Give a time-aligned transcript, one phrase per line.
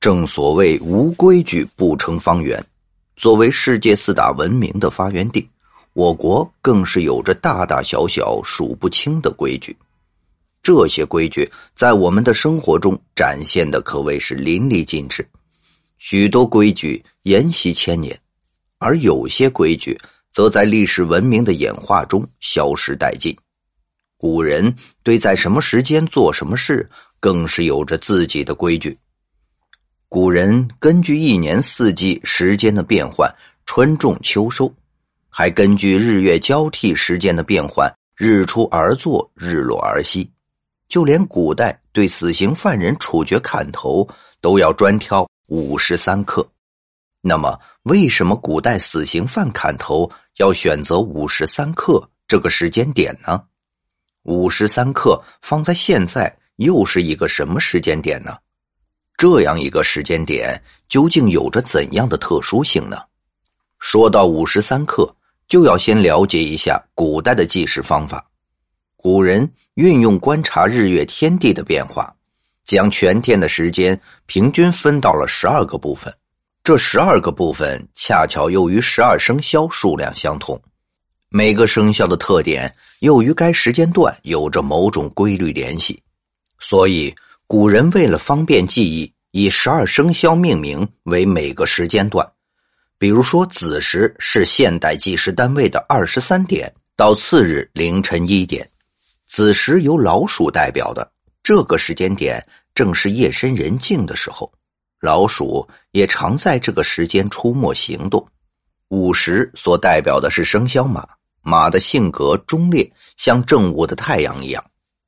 [0.00, 2.64] 正所谓无规矩不成方圆。
[3.16, 5.46] 作为世界四大文明的发源地，
[5.92, 9.76] 我国更是有着大大小小数不清的规矩。
[10.62, 15.26] 这些规矩在我们的生活中展现的可谓是淋漓尽致。
[15.98, 18.18] 许多规矩沿袭千年，
[18.78, 19.98] 而有些规矩
[20.32, 23.36] 则在历史文明的演化中消失殆尽。
[24.16, 26.88] 古人对在什么时间做什么事，
[27.20, 28.96] 更是有着自己的规矩。
[30.10, 33.32] 古人根据一年四季时间的变换，
[33.64, 34.74] 春种秋收，
[35.28, 40.28] 还根据日月交替时间的变换，日出而作，日落而息。
[40.88, 44.04] 就连古代对死刑犯人处决砍头，
[44.40, 46.44] 都要专挑午时三刻。
[47.20, 53.40] 那么，为什么古代死刑犯砍头要选择午时三刻这个时间点呢？
[54.24, 58.36] 午时三刻放在现在又是一个什么时间点呢？
[59.20, 62.96] 这样一个时间点究竟有着怎样的特殊性呢？
[63.78, 65.14] 说到午时三刻，
[65.46, 68.26] 就要先了解一下古代的计时方法。
[68.96, 72.10] 古人运用观察日月天地的变化，
[72.64, 76.10] 将全天的时间平均分到了十二个部分。
[76.64, 80.58] 这十二个部分恰巧又与十二生肖数量相同，
[81.28, 86.02] 每个生肖的特点又与该时间段有着某种规律联系，
[86.58, 87.14] 所以。
[87.50, 92.26] 古人为了方便记忆，以十二生肖命名为每个时间段。
[92.98, 98.68] 比如说，子时是现代计时单位的二十三点到次日凌晨一点，
[99.26, 101.10] 子时由老鼠代表的
[101.42, 104.52] 这个时间点正是夜深人静的时候，
[105.00, 108.26] 老鼠也常在这个时间出没行动。
[108.88, 111.08] 午时所代表的是生肖马，
[111.40, 114.62] 马的性格忠烈，像正午的太阳一样。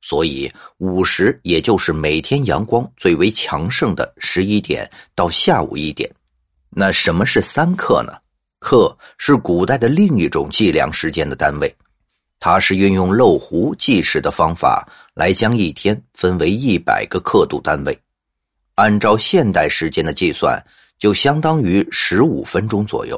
[0.05, 6.11] 所以午时也就是每天阳光最为强盛的十一点到下午一点。
[6.69, 8.11] 那什么是三刻呢？
[8.59, 11.73] 刻是古代的另一种计量时间的单位，
[12.37, 17.97] 它是运用漏壶计时的方法来将一天分为一百个刻度单位。
[18.75, 20.61] 按照现代时间的计算，
[20.99, 23.17] 就相当于十五分钟左右。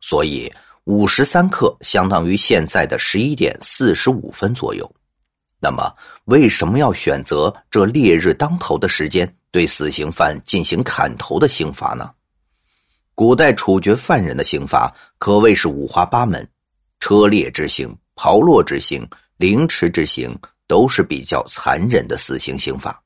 [0.00, 0.52] 所以
[0.84, 4.88] 午时三刻相当于现在的十一点四十五分左右。
[5.64, 5.90] 那么，
[6.26, 12.10] 为什么要选择这烈日当头的时间对死刑犯进行砍头的刑罚呢？
[13.14, 16.46] 古代处决犯人的刑罚可谓是五花八门，
[17.00, 19.08] 车裂之刑、刨落之刑、
[19.38, 23.02] 凌迟之刑都是比较残忍的死刑刑罚。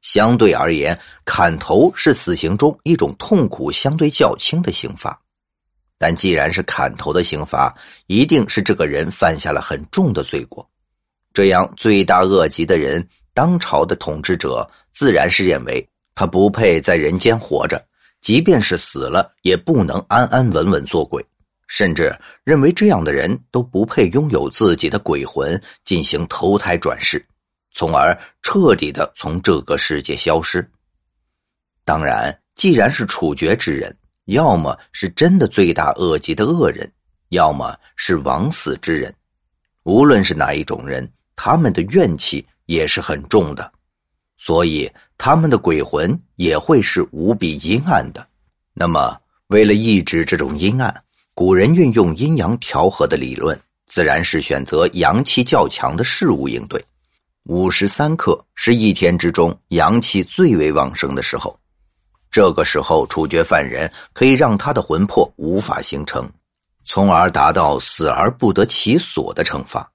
[0.00, 5.20] 相对而言，砍头是死刑中一种痛苦相对较轻的刑罚。
[5.98, 10.66] 但既然是砍头的刑罚，一定是这个人犯下了很重的罪过。
[11.34, 17.84] 这样罪大恶极的人，当朝的统治者自然是认为他不配在人间活着，
[18.20, 21.22] 即便是死了，也不能安安稳稳做鬼，
[21.66, 27.26] 甚至认为这样的人都不配拥有自己的鬼魂进行投胎转世，
[27.72, 30.64] 从而彻底的从这个世界消失。
[31.84, 33.94] 当然，既然是处决之人，
[34.26, 36.88] 要么是真的罪大恶极的恶人，
[37.30, 39.12] 要么是枉死之人，
[39.82, 41.10] 无论是哪一种人。
[41.36, 43.70] 他们的怨气也是很重的，
[44.36, 48.26] 所以他们的鬼魂也会是无比阴暗的。
[48.72, 49.16] 那么，
[49.48, 51.02] 为了抑制这种阴暗，
[51.34, 56.82] 古人运用阴阳调和的理论，自然是选择阳气较强的事物应对。
[57.44, 61.58] 午时三刻是一天之中阳气最为旺盛的时候，
[62.30, 66.26] 这个时候处决犯人，可以让他的魂魄无法形成，
[66.84, 69.88] 从而达到死而不得其所的惩罚。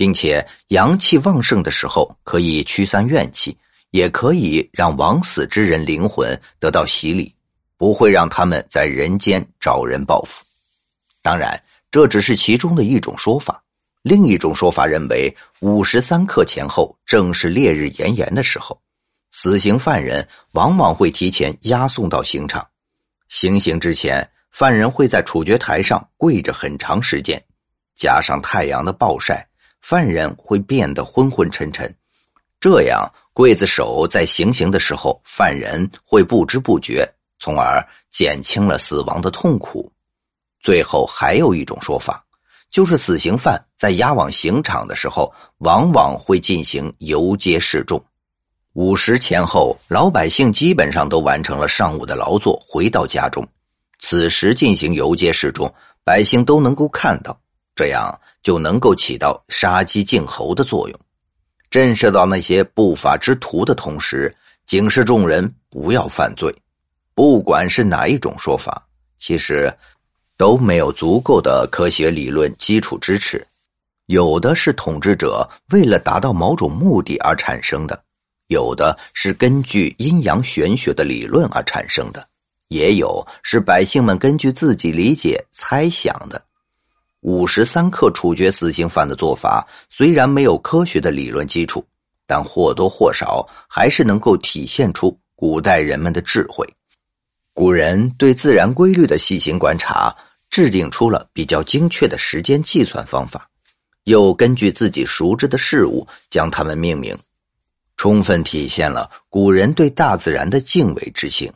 [0.00, 3.54] 并且阳气旺盛的时候，可以驱散怨气，
[3.90, 7.30] 也可以让枉死之人灵魂得到洗礼，
[7.76, 10.42] 不会让他们在人间找人报复。
[11.20, 13.62] 当然，这只是其中的一种说法。
[14.00, 18.80] 另一种说法认为，午时三刻前后正是烈日炎炎的时候，
[19.32, 22.66] 死刑犯人往往会提前押送到刑场。
[23.28, 27.38] 行刑之前，犯人会在处决台上跪着很长时间，
[27.94, 29.46] 加上太阳的暴晒。
[29.80, 31.92] 犯人会变得昏昏沉沉，
[32.60, 39.90] 这样刽子手在行刑的时候，犯人会不知不觉，从而减轻了死亡的痛苦。
[40.60, 42.22] 最后还有一种说法，
[42.70, 48.02] 就是死刑犯在押往刑场的时候，往往会进行游街示众。
[48.74, 53.44] 午时前后，老百姓基本上都完成了上午的劳作，回到家中，
[53.98, 55.72] 此时进行游街示众，
[56.04, 57.36] 百姓都能够看到，
[57.74, 58.20] 这样。
[58.42, 60.98] 就能够起到杀鸡儆猴的作用，
[61.68, 64.34] 震慑到那些不法之徒的同时，
[64.66, 66.50] 警示众人不要犯罪。
[67.14, 68.82] 不管是哪一种说法，
[69.18, 69.70] 其实
[70.38, 73.46] 都没有足够的科学理论基础支持。
[74.06, 78.02] 有的是统治者为了达到某种目的而产生的，
[78.46, 82.26] 有的是根据阴阳玄学的理论而产生的，
[82.68, 86.42] 也有是百姓们根据自己理解猜想的。
[87.20, 91.84] 五十三克处决死刑犯的做法虽然没有科学的理论基础，
[92.26, 96.66] 但或多或少还是能够体现出古代人们的智慧。
[97.52, 100.14] 古人对自然规律的细心观察，
[100.48, 103.46] 制定出了比较精确的时间计算方法，
[104.04, 107.14] 又根据自己熟知的事物将它们命名，
[107.98, 111.52] 充分体现了古人对大自然的敬畏之心。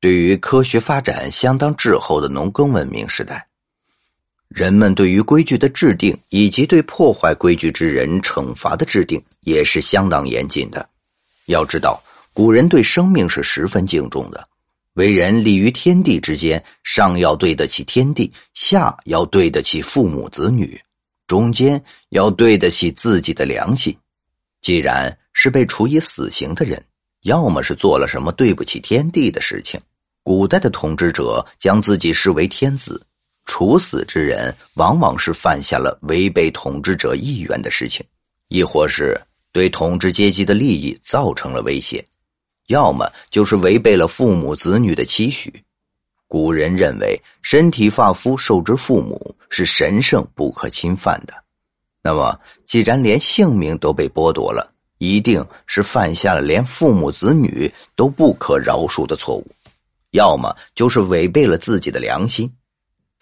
[0.00, 3.45] 对于科学发展相当滞后的农耕文明时代，
[4.56, 10.88] 人们对于规矩的制定以及对破坏规矩之人惩罚的制定也是相当严谨的。
[11.44, 14.48] 要知道，古人对生命是十分敬重的。
[14.94, 20.80] 为人立于天地之间，上要对得起天地，下要对得起父母子女，
[21.26, 23.94] 中间要对得起自己的良心。
[24.62, 26.82] 既然是被处以死刑的人，
[27.24, 29.78] 要么是做了什么对不起天地的事情。
[30.22, 33.04] 古代的统治者将自己视为天子，
[33.46, 38.04] 处死之人往往是犯下了违背统治者意愿的事情，
[38.48, 39.18] 亦或是
[39.52, 42.04] 对统治阶级的利益造成了威胁。
[42.66, 45.62] 要么就是违背了父母子女的期许。
[46.28, 51.32] 古人认为，身体发肤受之父母是神圣不可侵犯的。
[52.02, 59.46] 那么，既然连性命都被剥夺了，一定是犯下了连父母子女都不可饶恕的错误。
[60.10, 62.52] 要么就是违背了自己的良心。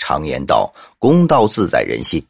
[0.06, 0.70] 常言道
[1.00, 2.22] ：“公道自在人心。”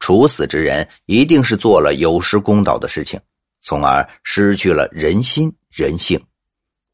[0.00, 3.20] 处死之人一定是做了有失公道的事情，
[3.60, 6.20] 从而失去了人心人性。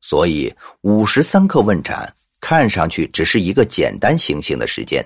[0.03, 5.03] 所以，五十三刻问斩看上去只是一个简单行刑的时间，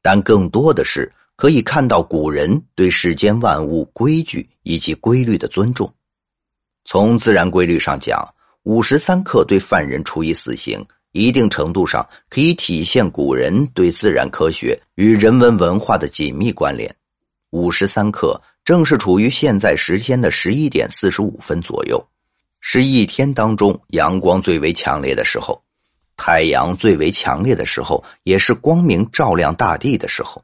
[0.00, 5.92] 但更多的是可以看到古人对世间万物规矩以及规律的尊重。
[6.84, 8.24] 从自然规律上讲，
[8.62, 16.94] 五十三刻对犯人处以死刑，一定程度上可以体现古人对自然科学与人文文化的紧密关联。
[17.50, 22.02] 五时三刻正是处于现在时间的十一点四十五分左右。
[22.60, 25.60] 是一天当中阳光最为强烈的时候，
[26.16, 30.42] 太阳最为强烈的时候，也是光明照亮大地的时候。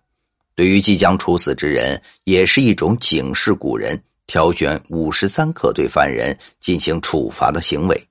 [0.57, 8.08] 对于即将处死之人，也是一种警示古人挑选五十三克对犯人进行处罚的行为，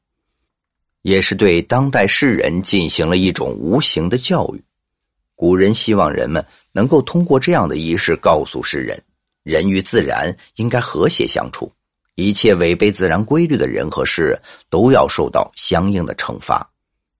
[1.07, 4.61] 也是对当代世人进行了一种无形的教育。
[5.35, 9.01] 古人希望人们能够通过这样的仪式告诉世人，
[9.41, 11.71] 人与自然应该和谐相处。
[12.15, 14.37] 一切违背自然规律的人和事
[14.69, 16.69] 都要受到相应的惩罚。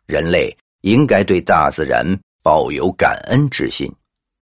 [0.05, 2.05] 人类应该对大自然
[2.43, 3.89] 抱有感恩之心。